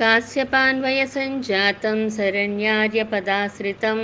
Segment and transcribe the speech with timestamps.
[0.00, 3.98] कास्यपान्वयसञ्जातं शरण्यार्यपदाश्रितं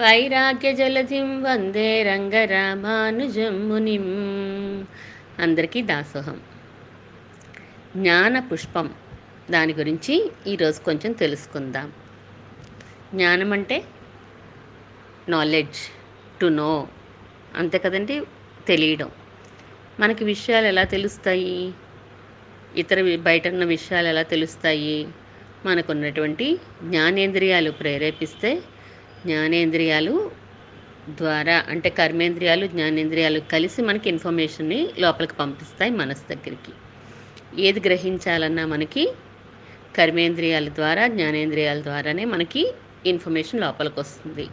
[0.00, 4.06] వైరాగ్యజలధిం వందే రంగరామానుజం మునిం
[5.38, 6.40] అందరికీ దాసోహం.
[7.96, 8.94] జ్ఞాన పుష్పం
[9.50, 11.92] దాని గురించి ఈరోజు కొంచెం తెలుసుకుందాం.
[13.14, 13.84] జ్ఞానం అంటే
[15.28, 15.80] నాలెడ్జ్
[16.40, 16.88] టు నో
[17.56, 18.22] అంతే కదండి?
[18.68, 19.10] తెలియడం.
[20.00, 21.72] మనకి విషయాలు ఎలా తెలుస్తాయి?
[22.76, 25.08] ఇతర బయట ఉన్న విషయాలు ఎలా తెలుస్తాయి?
[25.66, 26.46] మనకున్నటువంటి
[26.82, 28.50] జ్ఞానేంద్రియాలు ప్రేరేపిస్తే
[29.26, 30.14] జ్ఞానేంద్రియాలు
[31.08, 36.72] ద్వారా అంటే కర్మేంద్రియాలు జ్ఞానేంద్రియాలు కలిసి మనకి ఇన్ఫర్మేషన్ని లోపలికి పంపిస్తాయి మనసు దగ్గరికి.
[37.60, 39.04] ఏది గ్రహించాలన్నా మనకి
[39.96, 42.62] కర్మేంద్రియాల ద్వారా జ్ఞానేంద్రియాల ద్వారానే మనకి
[43.06, 44.46] ఇన్ఫర్మేషన్ లోపలికి వస్తుంది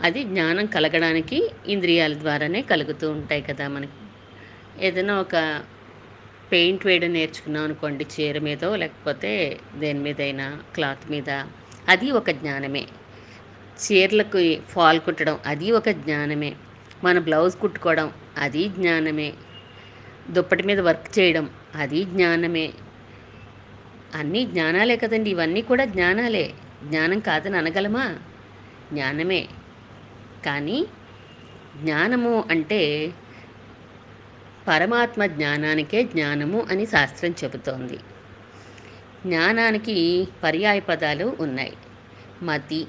[0.00, 3.98] అది జ్ఞానం కలగడానికి ఇంద్రియాల ద్వారానే కలుగుతూ ఉంటాయి కదా మనకి.
[4.86, 5.34] ఏదైనా ఒక
[6.52, 11.30] పెయింట్ వేయడం నేర్చుకున్నాం అనుకోండి చీర మీదో లేకపోతే దేని మీదైనా క్లాత్ మీద.
[11.88, 12.86] అది ఒక జ్ఞానమే.
[13.82, 16.54] చీరలకు ఫాల్ కుట్టడం అది ఒక జ్ఞానమే.
[17.04, 19.32] మన బ్లౌజ్ కుట్టుకోవడం అది జ్ఞానమే.
[20.30, 22.72] దుప్పటి మీద వర్క్ చేయడం అది జ్ఞానమే.
[24.14, 26.54] అన్నీ జ్ఞానాలే కదండి ఇవన్నీ కూడా జ్ఞానాలే.
[26.84, 28.16] జ్ఞానం కాదని అనగలమా?
[28.92, 29.48] జ్ఞానమే.
[30.46, 30.86] కానీ
[31.76, 33.12] జ్ఞానము అంటే
[34.68, 37.96] పరమాత్మ జ్ఞానానికే జ్ఞానము అని శాస్త్రం చెబుతోంది.
[39.26, 41.72] జ్ఞానానికి పర్యాయ పదాలు ఉన్నాయి.
[42.42, 42.86] మతి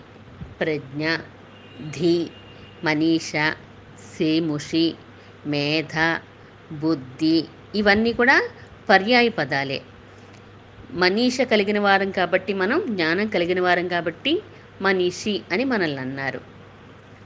[0.61, 1.15] ప్రజ్ఞ
[1.89, 2.27] ధీ
[2.83, 3.31] మనీష
[4.17, 4.95] సేముషి
[5.45, 6.17] మేధ
[6.73, 8.49] బుద్ధి ఇవన్నీ కూడా
[8.89, 9.81] పర్యాయ పదాలే.
[10.91, 14.41] మనీష కలిగిన వారం కాబట్టి మనం జ్ఞానం కలిగిన వారం కాబట్టి
[14.81, 16.52] మనీషి అని మనల్ని అన్నారు.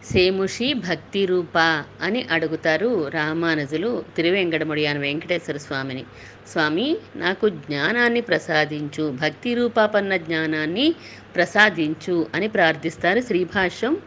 [0.06, 1.58] సేముషి భక్తి రూప
[2.02, 6.06] అని అడుగుతారు రామానుజులు తిరువెంకటముడియాన వెంకటేశ్వర స్వామిని.
[6.48, 10.95] స్వామి నాకు జ్ఞానాన్ని ప్రసాదించు భక్తి రూపాపన్న జ్ఞానాన్ని
[11.36, 13.98] ప్రసాదించు అని ప్రార్థిస్తారు శ్రీభాష్యం.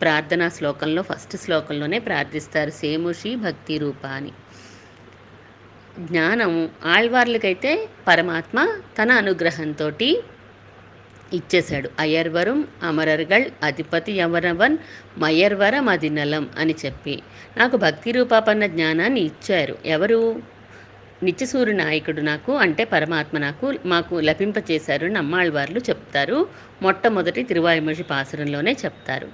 [0.00, 4.32] ప్రార్థనా శ్లోకంలో ఫస్ట్ శ్లోకంలోనే ప్రార్థిస్తారు సేముషి భక్తి రూప అని.
[5.98, 8.68] జ్ఞానం ఆళ్వార్లకైతే పరమాత్మ
[9.02, 9.90] తన అనుగ్రహంతో
[11.32, 11.90] ఇచ్చేశాడు.
[11.98, 14.78] అయర్వరం అమరర్గల్ అధిపతి ఎవరవన్
[15.18, 17.22] మయర్వరం అదినలం అని చెప్పి.
[17.56, 19.78] నాకు భక్తి రూపాపన్న జ్ఞానాన్ని ఇచ్చారు.
[19.86, 20.42] ఎవరు?
[21.22, 26.48] నిత్యసూరి నాయకుడు నాకు అంటే పరమాత్మ నాకు మాకు లభింపచేశారు అని అమ్మాళ్ళవార్లు చెప్తారు.
[26.82, 29.28] మొట్టమొదటి తిరువాయుమషి పాసురంలోనే చెప్తారు.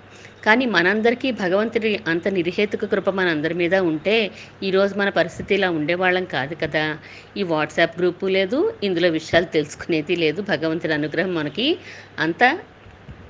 [0.44, 4.30] కానీ మనందరికీ భగవంతుడి అంత నిర్హేతుక కృప మనందరి మీద ఉంటే
[4.62, 6.98] ఈరోజు మన పరిస్థితి ఇలా ఉండేవాళ్ళం కాదు కదా.
[7.36, 10.42] ఈ వాట్సాప్ గ్రూపు లేదు ఇందులో విషయాలు తెలుసుకునేది లేదు.
[10.42, 11.78] భగవంతుడి అనుగ్రహం మనకి
[12.18, 12.58] అంత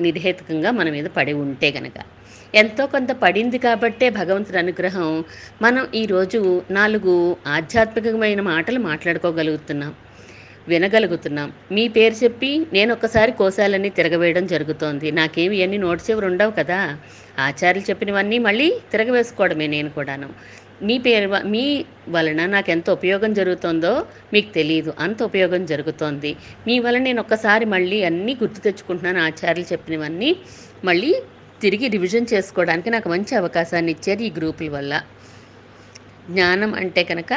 [0.00, 1.98] నిర్హేతుకంగా మన మీద పడి ఉంటే గనక.
[2.54, 5.25] ఎంతో కొంత పడింది కాబట్టే భగవంతుడి అనుగ్రహం.
[5.62, 7.15] మనం ఈరోజు నాలుగు
[7.47, 9.92] ఆధ్యాత్మికమైన మాటలు మాట్లాడుకోగలుగుతున్నాం.
[10.69, 11.53] వినగలుగుతున్నాం.
[11.72, 15.10] మీ పేరు చెప్పి నేను ఒక్కసారి కోశాలన్నీ తిరగవేయడం జరుగుతోంది.
[15.10, 16.78] నాకేమి ఇవన్నీ నోట్స్ ఎవరు ఉండవు కదా?
[17.38, 20.28] ఆచార్యులు చెప్పినవన్నీ మళ్ళీ తిరగవేసుకోవడమే నేను కూడాను.
[20.82, 21.65] మీ పేరు మీ
[22.09, 23.92] వలన నాకు ఎంత ఉపయోగం జరుగుతుందో
[24.32, 26.36] మీకు తెలియదు అంత ఉపయోగం జరుగుతోంది.
[26.66, 29.21] మీ వలన నేను ఒక్కసారి మళ్ళీ అన్నీ గుర్తు తెచ్చుకుంటున్నాను.
[29.21, 30.36] ఆచార్యులు చెప్పినవన్నీ
[30.84, 31.12] మళ్ళీ
[31.64, 34.94] తిరిగి రివిజన్ చేసుకోవడానికి నాకు మంచి అవకాశాన్ని ఇచ్చారు ఈ గ్రూపుల వల్ల.
[36.30, 37.32] జ్ఞానం అంటే కనుక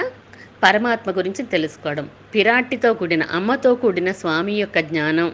[0.63, 2.05] పరమాత్మ గురించి తెలుసుకోవడం.
[2.33, 5.27] పిరాటితో కూడిన అమ్మతో కూడిన స్వామి యొక్క జ్ఞానం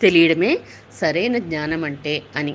[0.00, 0.52] తెలియడమే
[1.00, 2.54] సరైన జ్ఞానం అంటే అని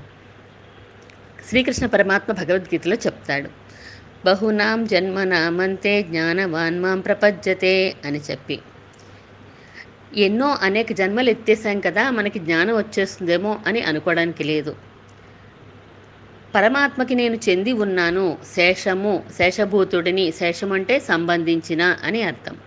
[1.48, 3.50] శ్రీకృష్ణ పరమాత్మ భగవద్గీతలో చెప్తాడు.
[4.26, 8.58] బహునాం జన్మనామంతే జ్ఞానవాన్ మాం ప్రపజ్యతే అని చెప్పి.
[10.26, 14.74] ఎన్నో అనేక జన్మలు ఎత్తేసాం కదా మనకి జ్ఞానం వచ్చేస్తుందేమో అని అనుకోవడానికి లేదు.
[16.56, 22.58] పరమాత్మకి నేను చెంది ఉన్నాను శేషము శేషభూతుడిని శేషం అంటే సంబంధించిన అని అర్థం.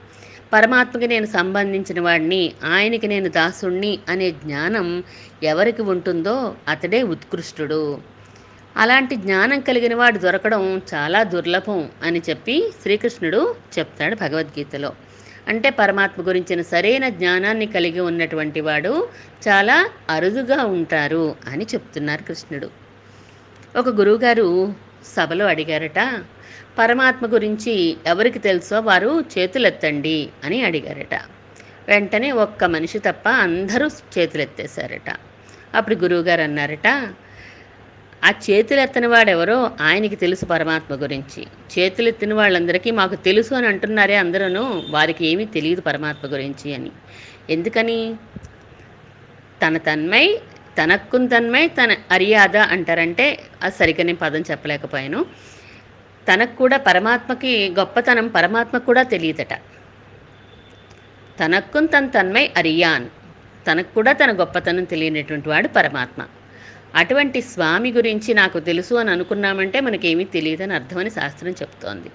[0.52, 5.02] పరమాత్మకి నేను సంబంధించిన వాడిని ఆయనకి నేను దాసుణ్ణి అనే జ్ఞానం
[5.42, 8.00] ఎవరికి ఉంటుందో అతడే ఉత్కృష్టుడు.
[8.76, 14.92] అలాంటి జ్ఞానం కలిగిన వాడు దొరకడం చాలా దుర్లభం అని చెప్పి శ్రీకృష్ణుడు చెప్తాడు భగవద్గీతలో.
[15.48, 19.08] అంటే పరమాత్మ గురించిన సరైన జ్ఞానాన్ని కలిగి ఉన్నటువంటి వాడు
[19.48, 22.81] చాలా అరుదుగా ఉంటారు అని చెప్తున్నారు కృష్ణుడు.
[23.76, 24.74] ఒక గురువుగారు
[25.16, 26.22] సభలో అడిగారట
[26.78, 31.14] పరమాత్మ గురించి ఎవరికి తెలుసో వారు చేతులెత్తండి అని అడిగారట.
[31.88, 35.16] వెంటనే ఒక్క మనిషి తప్ప అందరూ చేతులెత్తేశారట.
[35.74, 36.86] అప్పుడు గురువుగారు అన్నారట
[38.24, 41.46] ఆ చేతులెత్తని వాడెవరో ఆయనకి తెలుసు పరమాత్మ గురించి.
[41.78, 46.90] చేతులెత్తిన వాళ్ళందరికీ మాకు తెలుసు అని అంటున్నారే అందరూ వారికి ఏమీ తెలియదు పరమాత్మ గురించి అని.
[47.50, 48.14] ఎందుకని?
[49.66, 50.38] తన తన్మై
[50.78, 53.26] తనక్కున్ తన్మై తన అరియాద అంటారంటే
[53.62, 55.20] అది సరిగ్గా నేను పదం చెప్పలేకపోయాను.
[56.26, 59.54] తనకు కూడా పరమాత్మకి గొప్పతనం పరమాత్మకు కూడా తెలియదట.
[61.40, 63.06] తనక్కున్ తన తన్మై అరియాన్
[63.66, 66.20] తనకు కూడా తన గొప్పతనం తెలియనటువంటి వాడు పరమాత్మ.
[66.94, 72.10] అటువంటి స్వామి గురించి నాకు తెలుసు అని అనుకున్నామంటే మనకేమీ తెలియదని అర్థమని శాస్త్రం చెప్తోంది.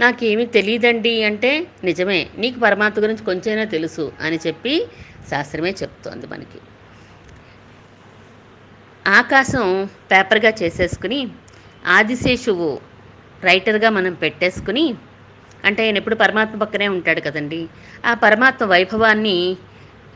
[0.00, 1.50] నాకేమీ తెలియదండి అంటే
[1.84, 4.74] నిజమే నీకు పరమాత్మ గురించి కొంచెమైనా తెలుసు అని చెప్పి
[5.30, 6.60] శాస్త్రమే చెప్తోంది మనకి.
[9.06, 11.28] ఆకాశం పేపర్గా చేసేసుకుని
[11.86, 12.80] ఆదిశేషువు
[13.44, 14.94] రైటర్గా మనం పెట్టేసుకుని
[15.64, 17.68] అంటే ఆయన ఎప్పుడు పరమాత్మ పక్కనే ఉంటాడు కదండి
[18.06, 19.56] ఆ పరమాత్మ వైభవాన్ని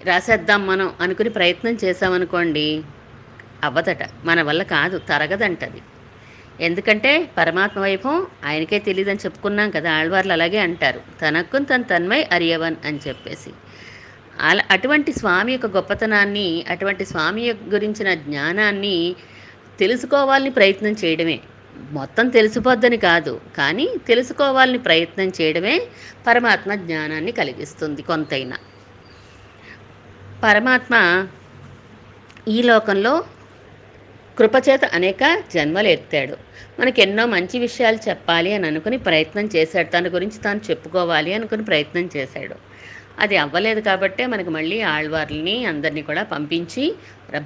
[0.05, 2.85] రాసేద్దాం మనం అనుకుని ప్రయత్నం చేసామనుకోండి
[3.65, 3.99] అవ్వదట.
[4.25, 5.83] మన వల్ల కాదు తరగదంటది
[6.61, 11.00] ఎందుకంటే పరమాత్మ వైభవం ఆయనకే తెలియదని చెప్పుకున్నాం కదా ఆళ్వార్లు అలాగే అంటారు.
[11.23, 13.50] తనకు తన తన్మై అరియవన్ అని చెప్పేసి.
[14.41, 19.17] అలా అటువంటి స్వామి యొక్క గొప్పతనాన్ని అటువంటి స్వామి యొక్క గురించిన జ్ఞానాన్ని
[19.79, 21.41] తెలుసుకోవాలని ప్రయత్నం చేయడమే.
[21.91, 25.83] మొత్తం తెలిసిపోద్దని కాదు కానీ తెలుసుకోవాలని ప్రయత్నం చేయడమే
[26.27, 28.56] పరమాత్మ జ్ఞానాన్ని కలిగిస్తుంది కొంతైనా.
[30.44, 31.27] పరమాత్మ
[32.49, 33.25] ఈ లోకంలో
[34.38, 36.37] కృపచేత అనేక జన్మలు ఎత్తాడు.
[36.81, 39.88] మనకి ఎన్నో మంచి విషయాలు చెప్పాలి అని అనుకుని ప్రయత్నం చేశాడు.
[39.88, 42.55] తన గురించి తాను చెప్పుకోవాలి అనుకుని ప్రయత్నం చేశాడు.
[43.18, 46.84] అది అవ్వలేదు కాబట్టే మనకు మళ్ళీ ఆళ్వార్లని అందరినీ కూడా పంపించి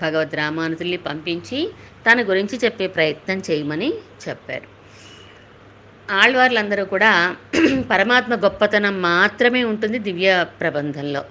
[0.03, 1.61] భగవద్ రామానుజుల్ని పంపించి
[2.07, 3.91] తన గురించి చెప్పే ప్రయత్నం చేయమని
[4.25, 4.69] చెప్పారు.
[6.09, 7.11] ఆళ్వార్లందరూ కూడా
[7.93, 10.31] పరమాత్మ గొప్పతనం మాత్రమే ఉంటుంది దివ్య
[10.61, 11.23] ప్రబంధంలో.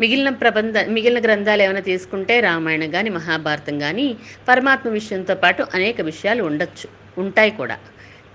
[0.00, 4.06] మిగిలిన ప్రబంధ మిగిలిన గ్రంథాలు ఏమైనా తీసుకుంటే రామాయణం కానీ మహాభారతం కానీ
[4.48, 7.76] పరమాత్మ విషయంతో పాటు అనేక విషయాలు ఉండొచ్చు ఉంటాయి కూడా.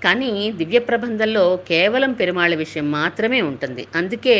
[0.03, 3.87] కానీ దివ్య ప్రబంధంలో కేవలం పెరుమాళ విషయం మాత్రమే ఉంటుంది.
[3.95, 4.35] అందుకే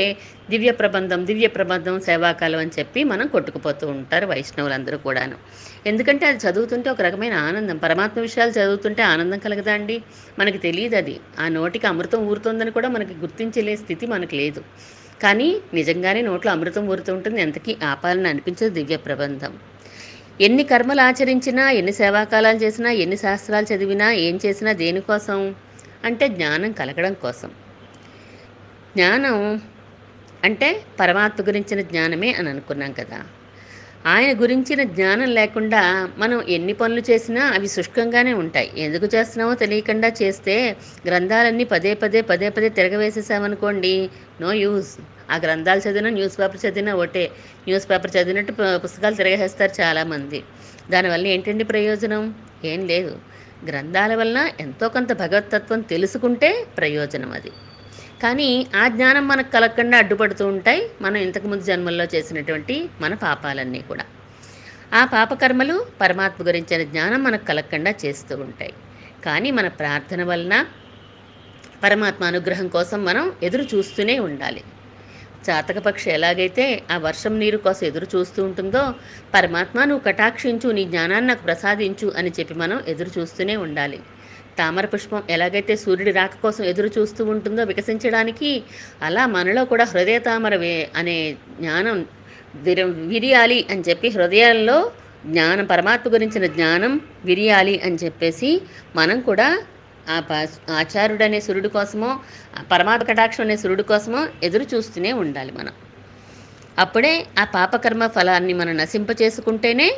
[0.49, 5.37] దివ్య ప్రబంధం దివ్య ప్రబంధం సేవాకాలం అని చెప్పి మనం కొట్టుకుపోతూ ఉంటారు వైష్ణవులందరూ కూడాను.
[5.87, 7.77] ఎందుకంటే అది చదువుతుంటే ఒక రకమైన ఆనందం.
[7.77, 9.97] పరమాత్మ విషయాలు చదువుతుంటే ఆనందం కలగదా అండి?
[10.39, 11.15] మనకి తెలియదు అది.
[11.39, 14.63] ఆ నోటికి అమృతం ఊరుతుందని కూడా మనకి గుర్తించలే స్థితి మనకు లేదు.
[15.21, 17.41] కానీ నిజంగానే నోట్లో అమృతం ఊరుతూ ఉంటుంది.
[17.41, 19.53] ఎంతకీ ఆపాలని అనిపించదు దివ్య ప్రబంధం.
[20.41, 25.55] ఎన్ని కర్మలు ఆచరించినా ఎన్ని సేవాకాలాలు చేసినా ఎన్ని శాస్త్రాలు చదివినా ఏం చేసినా దేనికోసం?
[26.03, 27.49] అంటే జ్ఞానం కలగడం కోసం.
[28.95, 29.61] జ్ఞానం
[30.43, 33.19] అంటే పరమాత్మ గురించిన జ్ఞానమే అని అనుకున్నాం కదా.
[34.05, 35.79] ఆయన గురించిన జ్ఞానం లేకుండా
[36.17, 38.69] మనం ఎన్ని పనులు చేసినా అవి శుష్కంగానే ఉంటాయి.
[38.77, 40.55] ఎందుకు చేస్తున్నామో తెలియకుండా చేస్తే
[41.07, 43.93] గ్రంథాలన్నీ పదే పదే పదే పదే తిరగవేసేసామనుకోండి
[44.41, 44.91] నో యూజ్.
[45.29, 47.25] ఆ గ్రంథాలు చదివినా న్యూస్ పేపర్ చదివినా ఒకటే.
[47.67, 48.53] న్యూస్ పేపర్ చదివినట్టు
[48.83, 50.41] పుస్తకాలు తిరగేస్తారు చాలామంది.
[50.89, 52.23] దానివల్ల ఏంటండి ప్రయోజనం?
[52.63, 53.13] ఏం లేదు.
[53.67, 57.51] గ్రంథాల వలన ఎంతో కొంత భగవతత్వం తెలుసుకుంటే ప్రయోజనం అది.
[58.21, 64.06] కానీ ఆ జ్ఞానం మనకు కలగకుండా అడ్డుపడుతూ ఉంటాయి మనం ఇంతకుముందు జన్మల్లో చేసినటువంటి మన పాపాలన్నీ కూడా.
[64.94, 68.73] ఆ పాపకర్మలు పరమాత్మ గురించిన జ్ఞానం మనకు కలగకుండా చేస్తూ ఉంటాయి.
[69.23, 70.56] కానీ మన ప్రార్థన వలన
[71.83, 74.62] పరమాత్మ అనుగ్రహం కోసం మనం ఎదురు చూస్తూనే ఉండాలి.
[75.45, 78.83] చాతకపక్షి ఎలాగైతే ఆ వర్షం నీరు కోసం ఎదురు చూస్తూ ఉంటుందో
[79.33, 84.00] పరమాత్మ నువ్వు కటాక్షించు నీ జ్ఞానాన్ని నాకు ప్రసాదించు అని చెప్పి మనం ఎదురు చూస్తూనే ఉండాలి.
[84.57, 88.51] తామర పుష్పం ఎలాగైతే సూర్యుడి రాక కోసం ఎదురు చూస్తూ ఉంటుందో వికసించడానికి
[89.01, 91.17] అలా మనలో కూడా హృదయ తామరవే అనే
[91.55, 91.97] జ్ఞానం
[92.65, 92.81] విర
[93.11, 94.77] విరియాలి అని చెప్పి హృదయాల్లో
[95.27, 96.93] జ్ఞానం పరమాత్మ గురించిన జ్ఞానం
[97.25, 98.49] విరియాలి అని చెప్పేసి
[98.95, 99.47] మనం కూడా
[100.07, 100.33] ఆ ప
[100.79, 102.09] ఆచార్యుడు అనే సూర్యుడి కోసమో
[102.57, 105.73] ఆ పరమాత్మ కటాక్షం అనే సూర్యుడి కోసమో ఎదురు చూస్తూనే ఉండాలి మనం.
[106.77, 109.89] అప్పుడే ఆ పాపకర్మ ఫలాన్ని మనం నశింప చేసుకుంటేనే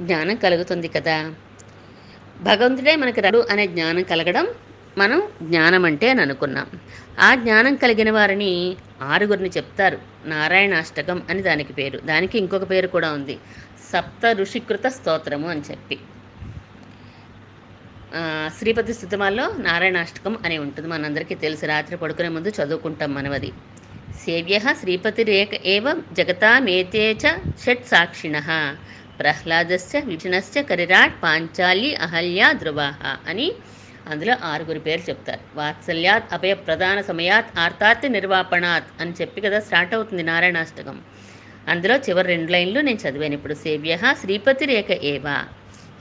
[0.00, 1.16] జ్ఞానం కలుగుతుంది కదా.
[2.40, 4.46] భగవంతుడే మనకి రడు అనే జ్ఞానం కలగడం
[4.98, 6.66] మనం జ్ఞానం అంటే అని అనుకున్నాం.
[7.20, 9.98] ఆ జ్ఞానం కలిగిన వారిని ఆరుగురిని చెప్తారు.
[10.24, 11.98] నారాయణాష్టకం అని దానికి పేరు.
[11.98, 13.38] దానికి ఇంకొక పేరు కూడా ఉంది.
[13.92, 15.98] సప్త ఋషికృత స్తోత్రము అని చెప్పి.
[18.58, 20.88] శ్రీపతి స్థుతమాల్లో నారాయణాష్టకం అని ఉంటుంది.
[20.88, 21.66] మనందరికీ తెలిసి.
[21.66, 23.52] రాత్రి పడుకునే ముందు చదువుకుంటాం మనవది
[24.24, 28.36] సేవ్య శ్రీపతిరేక ఏవ జగతామేతే చ షట్ సాక్షిణ
[29.18, 33.52] ప్రహ్లాదస్య విష్ణస్య కరిరాట్ పాంచాలి అహల్య ధ్రువాహ అని
[34.08, 35.40] అందులో ఆరుగురు పేరు చెప్తారు.
[35.54, 41.00] వాత్సల్యాత్ అభయ ప్రధాన సమయాత్ ఆర్తాత్ నిర్వాపణాత్ అని చెప్పి కదా స్టార్ట్ అవుతుంది నారాయణాష్టకం.
[41.68, 43.34] అందులో చివరి రెండు లైన్లు నేను చదివాను.
[43.34, 45.44] ఇప్పుడు సేవ్య శ్రీపతి రేఖ ఏవా.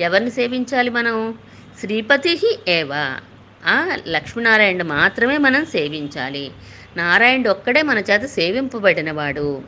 [0.01, 1.38] ఎవరిని సేవించాలి మనం?
[1.79, 3.19] శ్రీపతి ఏవా.
[3.65, 6.51] ఆ లక్ష్మీనారాయణ మాత్రమే మనం సేవించాలి.
[6.98, 9.63] నారాయణుడు ఒక్కడే మన చేత సేవింపబడినవాడు.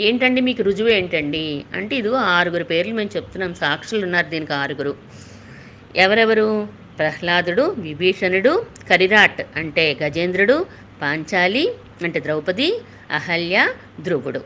[0.00, 1.64] ఏంటండి మీకు రుజువు ఏంటండి?
[1.74, 3.54] అంటే ఇదిగో ఆరుగురు పేర్లు మేము చెప్తున్నాం.
[3.54, 4.96] సాక్షులు ఉన్నారు దీనికి ఆరుగురు.
[5.96, 6.68] ఎవరెవరు?
[6.98, 10.66] ప్రహ్లాదుడు విభీషణుడు కరిరాట్ అంటే గజేంద్రుడు
[11.02, 12.68] పాంచాలి అంటే ద్రౌపది
[13.10, 13.68] అహల్య
[14.00, 14.40] ధ్రువుడు.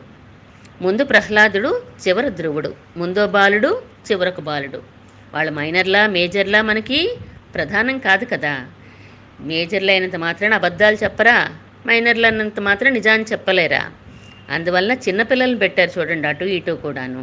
[0.81, 2.75] ముందు ప్రహ్లాదుడు చివర ధ్రువుడు.
[2.97, 3.81] ముందో బాలుడు
[4.11, 4.81] చివరకు బాలుడు.
[5.33, 6.99] వాళ్ళ మైనర్లా మేజర్లా మనకి
[7.55, 8.65] ప్రధానం కాదు కదా.
[9.39, 11.37] మేజర్లు అయినంత మాత్రాన అబద్ధాలు చెప్పరా?
[11.87, 13.91] మైనర్లు అన్నంత మాత్రం నిజాన్ని చెప్పలేరా?
[14.49, 17.21] అందువల్ల చిన్నపిల్లలను పెట్టారు చూడండి అటు ఇటు కూడాను.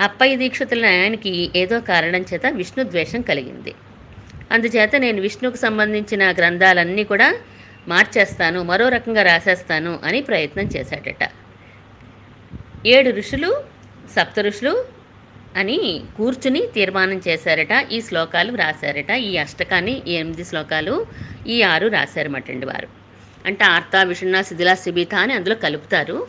[0.00, 3.72] అప్పయ్య దీక్షితుల ఆయనకి ఏదో కారణం చేత విష్ణు ద్వేషం కలిగింది.
[4.52, 7.28] అందుచేత నేను విష్ణుకు సంబంధించిన గ్రంథాలన్నీ కూడా
[7.88, 11.22] మార్చేస్తాను మరో రకంగా రాసేస్తాను అని ప్రయత్నం చేశాడట.
[12.86, 13.50] ఏడు ఋషులు
[14.16, 14.84] సప్త ఋషులు
[15.56, 21.06] అని కూర్చుని తీర్మానం చేశారట ఈ శ్లోకాలు రాశారట ఈ అష్టకాన్ని ఎనిమిది శ్లోకాలు
[21.46, 23.01] ఈ ఆరు రాశారన్నమాటండి వారు.
[23.46, 26.26] అంటే ఆర్త విషణ శిథిల శిబిత అని అందులో కలుపుతారు.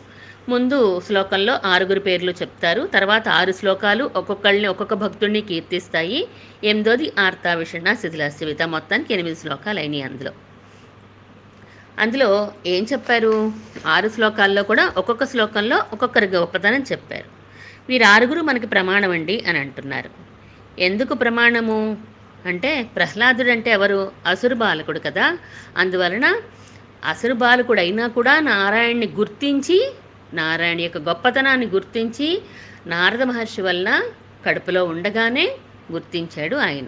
[0.48, 2.86] ముందు శ్లోకంలో ఆరుగురు పేర్లు చెప్తారు.
[2.94, 6.28] తర్వాత ఆరు శ్లోకాలు ఒక్కొక్కళ్ళని ఒక్కొక్క భక్తుడిని కీర్తిస్తాయి.
[6.64, 8.62] ఎనిమిదోది ఆర్త విషణ శిథిల శిబిత.
[8.62, 10.32] మొత్తానికి ఎనిమిది శ్లోకాలు అయినాయి అందులో.
[11.98, 13.52] అందులో ఏం చెప్పారు?
[13.86, 17.24] ఆరు శ్లోకాల్లో కూడా ఒక్కొక్క శ్లోకంలో ఒక్కొక్కరి గొప్పతనం చెప్పారు.
[17.88, 20.10] వీరు ఆరుగురు మనకి ప్రమాణం అండి అని అంటున్నారు.
[20.78, 21.98] ఎందుకు ప్రమాణము?
[22.46, 24.12] అంటే ప్రహ్లాదుడు అంటే ఎవరు?
[24.26, 25.38] అసురు బాలకుడు కదా.
[25.76, 26.40] అందువలన
[27.04, 29.94] అసలు బాలకుడైనా అయినా కూడా నారాయణ్ణి గుర్తించి
[30.34, 32.42] నారాయణ యొక్క గొప్పతనాన్ని గుర్తించి
[32.86, 34.02] నారద మహర్షి వలన
[34.46, 35.56] కడుపులో ఉండగానే
[35.92, 36.86] గుర్తించాడు ఆయన.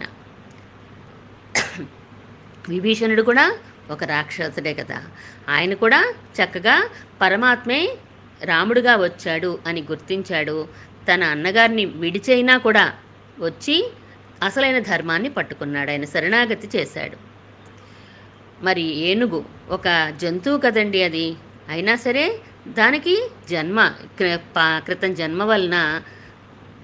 [2.69, 3.57] విభీషణుడు కూడా
[3.91, 5.03] ఒక రాక్షసుడే కదా.
[5.49, 6.89] ఆయన కూడా చక్కగా
[7.21, 7.97] పరమాత్మే
[8.43, 10.67] రాముడుగా వచ్చాడు అని గుర్తించాడు.
[11.13, 12.93] తన అన్నగారిని విడిచైనా కూడా
[13.39, 13.91] వచ్చి
[14.43, 15.91] అసలైన ధర్మాన్ని పట్టుకున్నాడు.
[15.91, 17.26] ఆయన శరణాగతి చేశాడు.
[18.63, 21.35] మరి ఏనుగు ఒక జంతువు కదండి అది.
[21.69, 23.93] అయినా సరే దానికి జన్మ
[24.55, 26.01] పా- క్రితం జన్మ వలన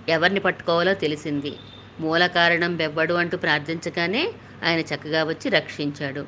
[0.09, 1.55] ఎవరిని పట్టుకోవాలో తెలిసింది.
[1.99, 4.33] మూల కారణం బెవ్వడు అంటూ ప్రార్థించగానే
[4.65, 6.25] ఆయన చక్కగా వచ్చి రక్షించాడు.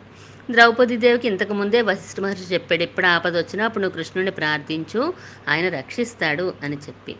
[0.51, 5.13] ద్రౌపది దేవికి ఇంతకు ముందే వశిష్ఠ మహర్షి చెప్పాడు ఎప్పుడు ఆపద వచ్చినా అప్పుడు నువ్వు కృష్ణుడిని ప్రార్థించు
[5.47, 7.15] ఆయన రక్షిస్తాడు అని చెప్పి.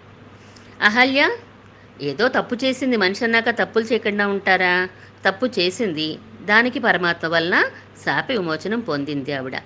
[0.82, 1.30] అహల్య
[2.02, 4.90] ఏదో తప్పు చేసింది మనిషి అన్నాక తప్పులు చేయకుండా ఉంటారా?
[5.26, 6.18] తప్పు చేసింది.
[6.46, 7.56] దానికి పరమాత్మ వలన
[8.04, 9.58] శాప విమోచనం పొందింది ఆవిడ.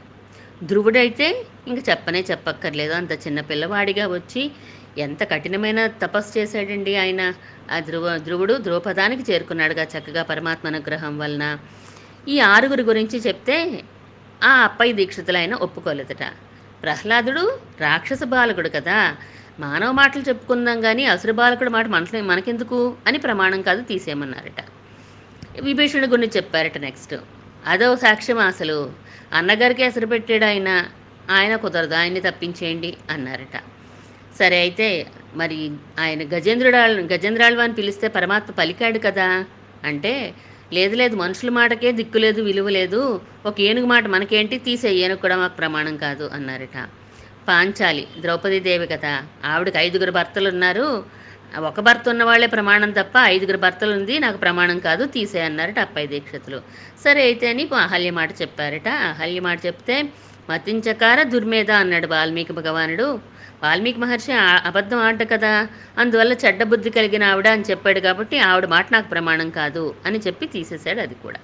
[0.63, 1.27] ధ్రువుడైతే
[1.67, 2.93] ఇంక చెప్పనే చెప్పక్కర్లేదు.
[2.93, 4.43] అంత చిన్న పిల్లవాడిగా వచ్చి
[4.97, 7.21] ఎంత కఠినమైన తపస్సు చేశాడండి ఆయన.
[7.71, 11.45] ఆ ధ్రువ ధ్రువుడు ధ్రువపదానికి చేరుకున్నాడుగా చక్కగా పరమాత్మ అనుగ్రహం వలన.
[12.27, 13.57] ఈ ఆరుగురు గురించి చెప్తే
[14.43, 16.23] ఆ అప్పయ్య దీక్షితులైన ఒప్పుకోలేదట.
[16.83, 17.43] ప్రహ్లాదుడు
[17.79, 18.97] రాక్షస బాలకుడు కదా.
[19.59, 24.59] మానవ మాటలు చెప్పుకుందాం కానీ అసురు బాలకుడు మాట మనసులో మనకెందుకు అని ప్రమాణం కాదు తీసేయమన్నారట.
[25.61, 27.15] విభీషణుడి గురించి చెప్పారట నెక్స్ట్
[27.65, 28.93] అదో సాక్ష్యం అసలు?
[29.33, 30.85] అన్నగారికి ఎసరు పెట్టాడు ఆయన.
[31.29, 33.61] ఆయన కుదరదు ఆయన్ని తప్పించేయండి అన్నారట.
[34.39, 39.45] సరే అయితే మరి ఆయన గజేంద్రుడాళ్ళు గజేంద్రాళ్ళు అని పిలిస్తే పరమాత్మ పలికాడు కదా?
[39.83, 40.33] అంటే
[40.73, 43.21] లేదు లేదు మనుషుల మాటకే దిక్కు లేదు విలువ లేదు.
[43.45, 44.57] ఒక ఏనుగు మాట మనకేంటి?
[44.57, 46.89] తీసే ఏనుగు కూడా మాకు ప్రమాణం కాదు అన్నారట.
[47.47, 49.23] పాంచాలి ద్రౌపదీదేవి కదా.
[49.45, 51.05] ఆవిడకి ఐదుగురు భర్తలు ఉన్నారు
[51.57, 56.07] ఒక భర్త ఉన్న వాళ్ళే ప్రమాణం తప్ప ఐదుగురు భర్తలు ఉంది నాకు ప్రమాణం కాదు తీసేయన్నారట అప్పై అప్పయ్య
[56.07, 56.59] దీక్షితులు.
[57.03, 58.87] సరే అయితే అని అహల్య మాట చెప్పారట.
[58.87, 59.95] అహల్య మాట చెప్తే
[60.49, 63.07] మతించకార దుర్మేధ అన్నాడు వాల్మీకి భగవానుడు.
[63.63, 64.31] వాల్మీకి మహర్షి
[64.69, 69.49] అబద్ధం ఆట కదా అందువల్ల చెడ్డ బుద్ధి కలిగిన ఆవిడ అని చెప్పాడు కాబట్టి ఆవిడ మాట నాకు ప్రమాణం
[69.49, 71.39] కాదు అని చెప్పి తీసేశాడు అది కూడా.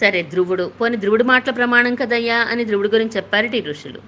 [0.00, 4.00] సరే ధ్రువుడు పోని ధ్రువుడి మాటల ప్రమాణం కదయ్యా అని ధ్రువుడి గురించి చెప్పారట ఈ ఋషులు.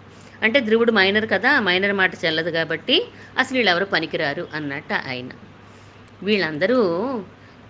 [0.45, 3.09] అంటే ధ్రువుడు మైనర్ కదా మైనర్ మాట చెల్లదు కాబట్టి
[3.39, 5.31] అసలు వీళ్ళెవరు పనికిరారు అన్నట్ట ఆయన.
[6.23, 6.79] వీళ్ళందరూ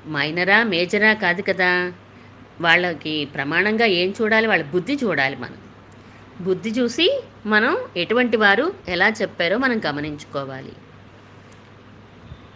[0.08, 1.92] మైనరా మేజరా కాదు కదా.
[2.60, 4.46] వాళ్ళకి ప్రమాణంగా ఏం చూడాలి?
[4.46, 5.58] వాళ్ళ బుద్ధి చూడాలి మనం.
[6.40, 10.72] బుద్ధి చూసి మనం ఎటువంటి వారు ఎలా చెప్పారో మనం గమనించుకోవాలి.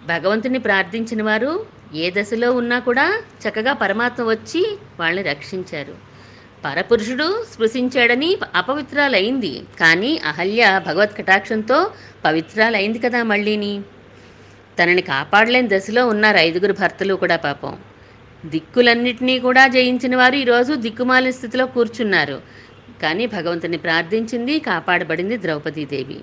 [0.06, 6.08] భగవంతుని ప్రార్థించిన వారు ఏ దశలో ఉన్నా కూడా చక్కగా పరమాత్మ వచ్చి వాళ్ళని రక్షించారు.
[6.65, 9.62] పరపురుషుడు స్పృశించాడని అపవిత్రాలైంది.
[9.81, 11.91] కానీ అహల్య భగవత్ కటాక్షంతో
[12.25, 13.81] పవిత్రాలైంది కదా మళ్ళీని.
[14.79, 17.77] తనని కాపాడలేని దశలో ఉన్నారు ఐదుగురు భర్తలు కూడా పాపం.
[18.47, 22.41] దిక్కులన్నింటినీ కూడా జయించిన వారు ఈరోజు దిక్కుమాలిన స్థితిలో కూర్చున్నారు.
[23.03, 26.21] కానీ భగవంతుని ప్రార్థించింది కాపాడబడింది ద్రౌపదీదేవి.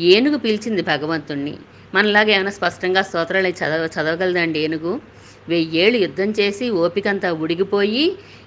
[0.00, 1.54] ఏనుగు పిలిచింది భగవంతుణ్ణి.
[1.94, 5.00] మనలాగా ఏమైనా స్పష్టంగా స్తోత్రాలు అయి చదవ చదవగలదండి ఏనుగు?
[5.48, 8.04] వెయ్యేళ్ళు యుద్ధం చేసి ఓపికంతా ఉడిగిపోయి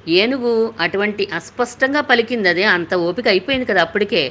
[0.07, 4.23] ఏనుగు అటువంటి అస్పష్టంగా పలికింది అదే అంత ఓపిక అయిపోయింది కదా అప్పటికే.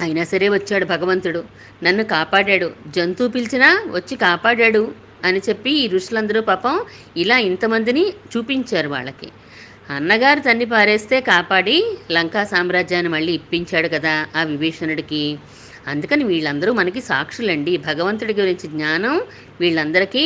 [0.00, 1.42] అయినా సరే వచ్చాడు భగవంతుడు.
[1.82, 2.68] నన్ను కాపాడాడు.
[2.96, 4.82] జంతువు పిలిచినా వచ్చి కాపాడాడు
[5.24, 6.74] అని చెప్పి ఈ ఋషులందరూ పాపం
[7.16, 9.28] ఇలా ఇంతమందిని చూపించారు వాళ్ళకి.
[9.90, 11.76] అన్నగారు తన్ని పారేస్తే కాపాడి
[12.12, 15.22] లంకా సామ్రాజ్యాన్ని మళ్ళీ ఇప్పించాడు కదా ఆ విభీషణుడికి.
[15.86, 17.76] అందుకని వీళ్ళందరూ మనకి సాక్షులండి.
[17.88, 19.16] భగవంతుడి గురించి జ్ఞానం
[19.60, 20.24] వీళ్ళందరికీ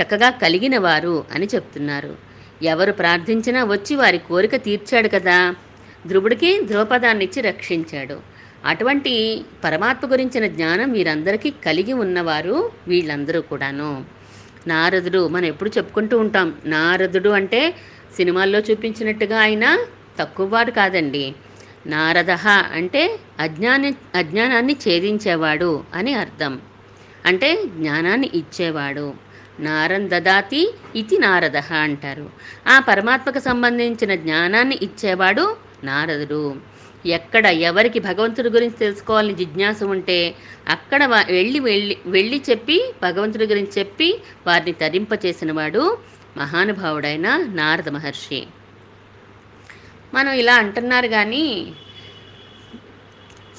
[0.00, 2.16] చక్కగా కలిగిన వారు అని చెప్తున్నారు.
[2.62, 5.54] ఎవరు ప్రార్థించినా వచ్చి వారి కోరిక తీర్చాడు కదా.
[6.06, 8.20] ధ్రువుడికి ధ్రువపదాన్ని ఇచ్చి రక్షించాడు.
[8.64, 14.04] అటువంటి పరమాత్మ గురించిన జ్ఞానం వీరందరికీ కలిగి ఉన్నవారు వీళ్ళందరూ కూడాను.
[14.66, 17.74] నారదుడు మనం ఎప్పుడు చెప్పుకుంటూ ఉంటాం నారదుడు అంటే
[18.16, 19.78] సినిమాల్లో చూపించినట్టుగా ఆయన
[20.18, 21.34] తక్కువవాడు కాదండి.
[21.86, 22.30] నారద
[22.72, 26.60] అంటే అజ్ఞాని అజ్ఞానాన్ని ఛేదించేవాడు అని అర్థం.
[27.26, 29.31] అంటే జ్ఞానాన్ని ఇచ్చేవాడు.
[29.60, 32.30] నారం దదాతి ఇది నారద అంటారు.
[32.68, 36.56] ఆ పరమాత్మకు సంబంధించిన జ్ఞానాన్ని ఇచ్చేవాడు నారదుడు.
[37.06, 40.34] ఎక్కడ ఎవరికి భగవంతుడి గురించి తెలుసుకోవాలని జిజ్ఞాస ఉంటే
[40.68, 45.98] అక్కడ వా- వెళ్ళి వెళ్ళి వెళ్ళి చెప్పి భగవంతుడి గురించి చెప్పి వారిని తరింపచేసిన వాడు
[46.36, 48.46] మహానుభావుడైన నారద మహర్షి.
[50.14, 51.72] మనం ఇలా అంటున్నారు కానీ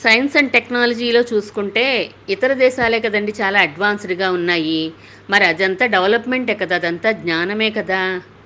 [0.04, 1.86] సైన్స్ అండ్ టెక్నాలజీలో చూసుకుంటే
[2.30, 4.82] ఇతర దేశాలే కదండి చాలా అడ్వాన్స్డ్గా ఉన్నాయి.
[5.30, 8.02] మరి అదంతా డెవలప్మెంటే కదా అదంతా జ్ఞానమే కదా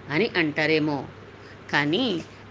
[0.09, 0.97] అని అంటారేమో.
[1.71, 2.05] కానీ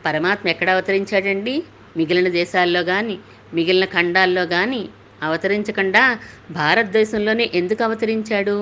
[0.06, 1.54] పరమాత్మ ఎక్కడ అవతరించాడండి?
[1.96, 3.16] మిగిలిన దేశాల్లో కానీ
[3.54, 4.82] మిగిలిన ఖండాల్లో కానీ
[5.22, 6.02] అవతరించకుండా
[6.50, 8.56] భారతదేశంలోనే ఎందుకు అవతరించాడు?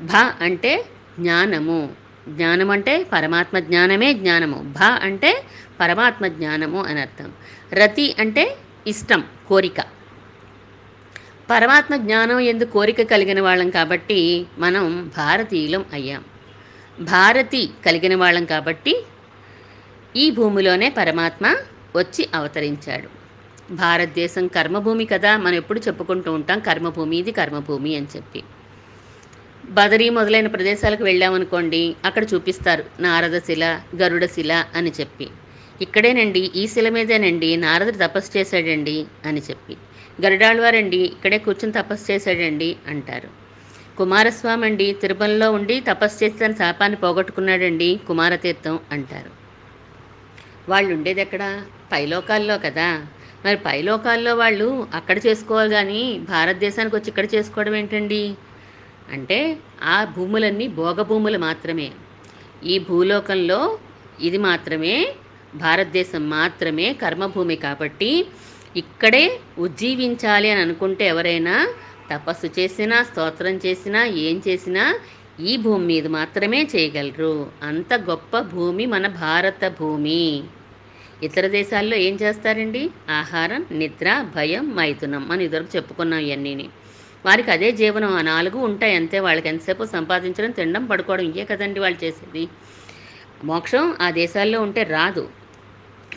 [0.00, 0.72] భ అంటే
[1.18, 1.80] జ్ఞానము.
[2.28, 4.58] జ్ఞానం అంటే పరమాత్మ జ్ఞానమే జ్ఞానము.
[4.78, 5.30] భ అంటే
[5.80, 7.30] పరమాత్మ జ్ఞానము అని అర్థం.
[7.72, 8.44] రతి అంటే
[8.86, 9.80] ఇష్టం కోరిక.
[11.50, 16.24] పరమాత్మ జ్ఞానం ఎందు కోరిక కలిగిన వాళ్ళం కాబట్టి మనం భారతీయులం అయ్యాం.
[17.00, 19.04] భారతి కలిగిన వాళ్ళం కాబట్టి
[20.16, 21.56] ఈ భూమిలోనే పరమాత్మ
[21.96, 23.08] వచ్చి అవతరించాడు.
[23.74, 28.42] భారతదేశం కర్మభూమి కదా మనం ఎప్పుడు చెప్పుకుంటూ ఉంటాం కర్మభూమి ఇది కర్మభూమి అని చెప్పి.
[29.64, 35.30] బదరీ మొదలైన ప్రదేశాలకు వెళ్ళామనుకోండి అక్కడ చూపిస్తారు నారదశిల గరుడశిల గరుడ శిల అని చెప్పి.
[35.80, 39.76] ఇక్కడేనండి ఈ శిల మీదేనండి నారదుడు తపస్సు చేశాడండి అని చెప్పి.
[40.24, 43.28] గరుడాళ్వారండి ఇక్కడే కూర్చుని తపస్సు చేశాడండి అంటారు.
[43.98, 49.30] కుమారస్వామి అండి తిరుపతిలో ఉండి తపస్సు చేసి తన శాపాన్ని పోగొట్టుకున్నాడండి కుమారతీర్థం అంటారు.
[50.68, 53.06] వాళ్ళు ఉండేది ఎక్కడ పైలోకాల్లో కదా.
[53.44, 58.34] మరి పైలోకాల్లో వాళ్ళు అక్కడ చేసుకోవాలి కానీ భారతదేశానికి వచ్చి ఇక్కడ చేసుకోవడం ఏంటండి?
[59.12, 59.38] అంటే
[59.82, 61.90] ఆ భూములన్నీ భోగభూములు మాత్రమే.
[62.64, 63.78] ఈ భూలోకంలో
[64.20, 65.14] ఇది మాత్రమే
[65.54, 68.26] భారతదేశం మాత్రమే కర్మభూమి కాబట్టి
[68.76, 71.74] ఇక్కడే ఉజ్జీవించాలి అని అనుకుంటే ఎవరైనా
[72.10, 74.98] తపస్సు చేసినా స్తోత్రం చేసినా ఏం చేసినా
[75.40, 77.50] ఈ భూమి మీద మాత్రమే చేయగలరు.
[77.62, 80.42] అంత గొప్ప భూమి మన భారత భూమి.
[81.22, 82.90] ఇతర దేశాల్లో ఏం చేస్తారండి?
[83.10, 86.68] ఆహారం నిద్ర భయం మైథునం మనం ఇదివరకు చెప్పుకున్నాం ఇవన్నీని
[87.26, 88.16] వారికి అదే జీవనం.
[88.16, 89.18] ఆ నాలుగు ఉంటాయి అంతే.
[89.18, 92.48] వాళ్ళకి ఎంతసేపు సంపాదించడం తినడం పడుకోవడం ఇంకే కదండి వాళ్ళు చేసేది.
[93.44, 95.28] మోక్షం ఆ దేశాల్లో ఉంటే రాదు.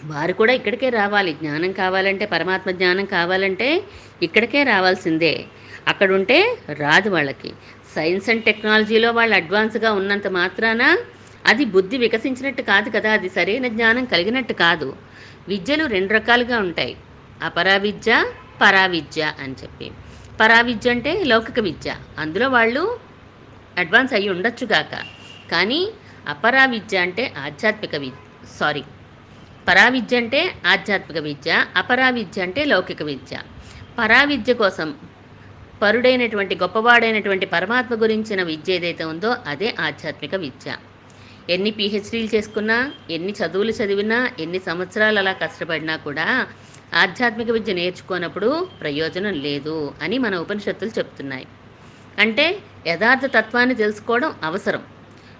[0.03, 1.33] వారు కూడా ఇక్కడికే రావాలి.
[1.33, 3.83] జ్ఞానం కావాలంటే పరమాత్మ జ్ఞానం కావాలంటే
[4.21, 5.45] ఇక్కడికే రావాల్సిందే.
[5.87, 7.51] అక్కడ ఉంటే రాదు వాళ్ళకి.
[7.95, 10.83] సైన్స్ అండ్ టెక్నాలజీలో వాళ్ళు అడ్వాన్స్గా ఉన్నంత మాత్రాన
[11.47, 13.11] అది బుద్ధి వికసించినట్టు కాదు కదా.
[13.11, 14.95] అది సరైన జ్ఞానం కలిగినట్టు కాదు.
[15.47, 16.97] విద్యలు రెండు రకాలుగా ఉంటాయి.
[17.41, 19.91] అపరావిద్య విద్య పరా విద్య అని చెప్పి.
[20.39, 21.95] పరావిద్య అంటే లౌకిక విద్య.
[22.19, 22.83] అందులో వాళ్ళు
[23.77, 24.93] అడ్వాన్స్ అయ్యి ఉండొచ్చుగాక
[25.51, 25.89] కానీ
[26.29, 28.83] అపరావిద్య అంటే ఆధ్యాత్మిక విద్య సారీ
[29.67, 33.39] పరావిద్య అంటే ఆధ్యాత్మిక విద్య అపరా విద్య అంటే లౌకిక విద్య.
[33.99, 34.95] పరావిద్య కోసం
[35.82, 40.76] పరుడైనటువంటి గొప్పవాడైనటువంటి పరమాత్మ గురించిన విద్య ఏదైతే ఉందో అదే ఆధ్యాత్మిక విద్య.
[41.49, 46.47] ఎన్ని పిహెచ్డీలు చేసుకున్నా ఎన్ని చదువులు చదివినా ఎన్ని సంవత్సరాలు అలా కష్టపడినా కూడా
[46.93, 51.47] ఆధ్యాత్మిక విద్య నేర్చుకోనప్పుడు ప్రయోజనం లేదు అని మన ఉపనిషత్తులు చెప్తున్నాయి.
[52.19, 54.84] అంటే యథార్థ తత్వాన్ని తెలుసుకోవడం అవసరం.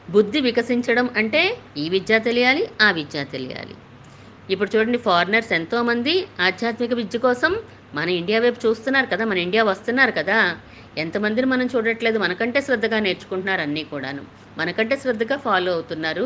[0.10, 3.76] బుద్ధి వికసించడం అంటే ఈ విద్య తెలియాలి ఆ విద్య తెలియాలి.
[4.54, 7.52] ఇప్పుడు చూడండి ఫారినర్స్ ఎంతోమంది ఆధ్యాత్మిక విద్య కోసం
[7.96, 10.38] మన ఇండియా వైపు చూస్తున్నారు కదా మన ఇండియా వస్తున్నారు కదా.
[10.98, 14.24] ఎంతమందిని మనం చూడట్లేదు మనకంటే శ్రద్ధగా నేర్చుకుంటున్నారు అన్నీ కూడాను.
[14.58, 16.26] మనకంటే శ్రద్ధగా ఫాలో అవుతున్నారు.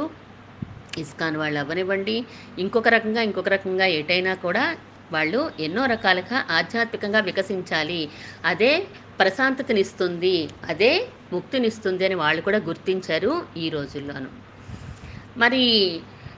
[0.97, 2.17] ఇస్కాన్ వాళ్ళు అవ్వనివ్వండి.
[2.59, 4.63] ఇంకొక రకంగా ఇంకొక రకంగా ఏటైనా కూడా
[5.11, 8.01] వాళ్ళు ఎన్నో రకాలుగా ఆధ్యాత్మికంగా వికసించాలి.
[8.45, 8.71] అదే
[9.19, 10.35] ప్రశాంతతనిస్తుంది
[10.69, 10.91] అదే
[11.33, 14.29] ముక్తినిస్తుంది అని వాళ్ళు కూడా గుర్తించారు ఈ రోజుల్లోనూ.
[15.37, 15.63] మరి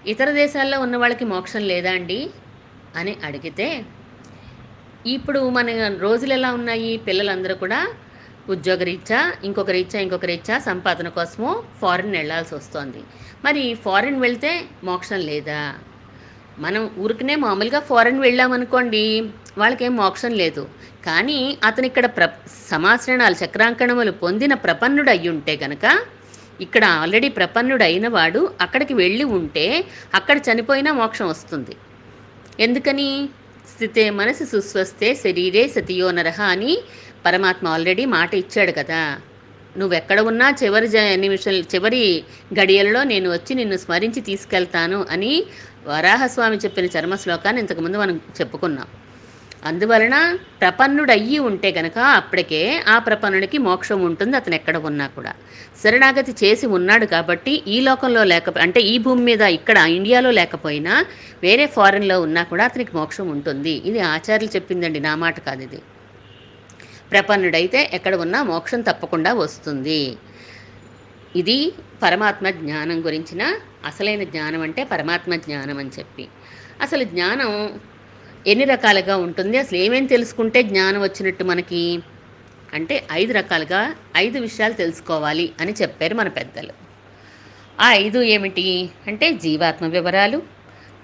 [0.05, 2.29] ఇతర దేశాల్లో ఉన్న వాళ్ళకి మోక్షం లేదా అండి?
[2.95, 3.85] అని అడిగితే
[5.05, 6.97] ఇప్పుడు మన రోజులు ఎలా ఉన్నాయి?
[6.97, 7.87] పిల్లలందరూ కూడా
[8.49, 13.03] ఉద్యోగ రీత్యా ఇంకొక రీత్యా ఇంకొక రీత్యా సంపాదన కోసమో ఫారిన్ వెళ్ళాల్సి వస్తుంది.
[13.45, 15.73] మరి ఫారిన్ వెళ్తే మోక్షం లేదా?
[16.59, 19.21] మనం ఊరికనే మామూలుగా ఫారెన్ వెళ్ళామనుకోండి
[19.57, 20.69] వాళ్ళకేం మోక్షం లేదు.
[21.05, 22.29] కానీ అతను ఇక్కడ ప్ర
[22.69, 26.05] సమాశ్రణాలు చక్రాంకణములు పొందిన ప్రపన్నుడు అయ్యుంటే ఉంటే గనక
[26.61, 31.75] ఇక్కడ ఆల్రెడీ ప్రపన్నుడు వాడు అక్కడికి వెళ్ళి ఉంటే అక్కడ చనిపోయినా మోక్షం వస్తుంది.
[32.59, 33.29] ఎందుకని?
[33.73, 36.73] స్థితే మనసు సుస్వస్తే శరీరే సతియోనరహ అని
[37.25, 39.01] పరమాత్మ ఆల్రెడీ మాట ఇచ్చాడు కదా.
[39.77, 42.23] నువ్వెక్కడ ఉన్నా చివరి జ నిమిషం చివరి
[42.59, 45.33] గడియలలో నేను వచ్చి నిన్ను స్మరించి తీసుకెళ్తాను అని
[45.87, 48.87] వరాహస్వామి చెప్పిన చర్మ శ్లోకాన్ని ఇంతకుముందు మనం చెప్పుకున్నాం.
[49.67, 55.35] అందువలన ప్రపన్నుడు అయ్యి ఉంటే గనక అప్పటికే ఆ ప్రపన్నుడికి మోక్షం ఉంటుంది అతను ఎక్కడ ఉన్నా కూడా.
[55.83, 61.05] శరణాగతి చేసి ఉన్నాడు కాబట్టి ఈ లోకంలో లేక అంటే ఈ భూమి మీద ఇక్కడ ఇండియాలో లేకపోయినా
[61.43, 63.71] వేరే ఫారెన్లో ఉన్నా కూడా అతనికి మోక్షం ఉంటుంది.
[63.71, 65.81] ఇది ఆచార్యులు చెప్పిందండి నా మాట కాదు ఇది.
[67.11, 70.17] ప్రపన్నుడైతే ఎక్కడ ఉన్నా మోక్షం తప్పకుండా వస్తుంది.
[71.35, 73.43] ఇది పరమాత్మ జ్ఞానం గురించిన
[73.85, 76.27] అసలైన జ్ఞానం అంటే పరమాత్మ జ్ఞానం అని చెప్పి.
[76.81, 77.79] అసలు జ్ఞానం
[78.47, 79.57] ఎన్ని రకాలుగా ఉంటుంది?
[79.57, 81.99] అసలు ఏమేమి తెలుసుకుంటే జ్ఞానం వచ్చినట్టు మనకి?
[82.73, 86.73] అంటే ఐదు రకాలుగా ఐదు విషయాలు తెలుసుకోవాలి అని చెప్పారు మన పెద్దలు.
[87.79, 88.89] ఆ ఐదు ఏమిటి?
[89.07, 90.41] అంటే జీవాత్మ వివరాలు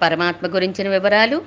[0.01, 1.41] పరమాత్మ గురించిన వివరాలు.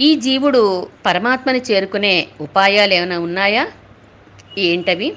[0.00, 3.68] ఈ జీవుడు పరమాత్మని చేరుకునే ఉపాయాలు ఏమైనా ఉన్నాయా?
[4.58, 5.14] ఏంటవి?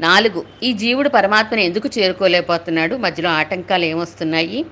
[0.00, 0.44] నాలుగు.
[0.62, 2.96] ఈ జీవుడు పరమాత్మని ఎందుకు చేరుకోలేకపోతున్నాడు?
[2.96, 4.66] మధ్యలో ఆటంకాలు ఏమొస్తున్నాయి?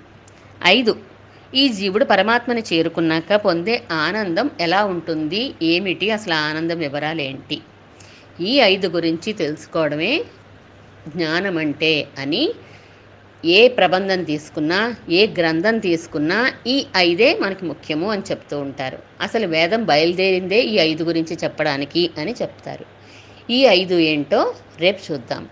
[0.66, 1.12] ఐదు.
[1.54, 5.54] ఈ జీవుడు పరమాత్మని చేరుకున్నాక పొందే ఆనందం ఎలా ఉంటుంది?
[5.62, 6.10] ఏమిటి?
[6.10, 7.58] అసలు ఆనందం వివరాలు ఏంటి
[8.40, 10.24] ఈ ఐదు గురించి తెలుసుకోవడమే
[11.08, 12.50] జ్ఞానం అంటే అని
[13.44, 18.98] ఏ ప్రబంధం తీసుకున్నా ఏ గ్రంథం తీసుకున్నా ఈ ఐదే మనకి ముఖ్యము అని చెప్తూ ఉంటారు.
[19.20, 22.84] అసలు వేదం బయలుదేరిందే ఈ ఐదు గురించి చెప్పడానికి అని చెప్తారు.
[23.50, 25.48] ఈ ఐదు ఏంటో రేపు చూద్దాం.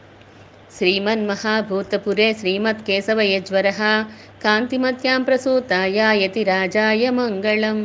[0.76, 3.68] శ్రీమన్మహాభూతపురే శ్రీమత్ కేశవ యజ్వర
[4.44, 7.84] कान्तिमत्यां प्रसूता यायति राजाय मङ्गलम्।